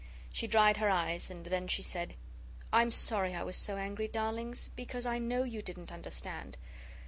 [0.31, 2.15] She dried her eyes and then she said:
[2.73, 6.57] "I'm sorry I was so angry, darlings, because I know you didn't understand."